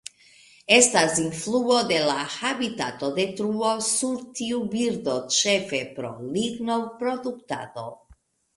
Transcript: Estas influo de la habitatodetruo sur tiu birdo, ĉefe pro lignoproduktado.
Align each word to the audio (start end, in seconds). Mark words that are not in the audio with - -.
Estas 0.77 1.19
influo 1.23 1.75
de 1.91 1.99
la 2.07 2.15
habitatodetruo 2.53 3.75
sur 3.89 4.25
tiu 4.41 4.65
birdo, 4.73 5.15
ĉefe 5.37 5.85
pro 6.01 6.13
lignoproduktado. 6.33 7.89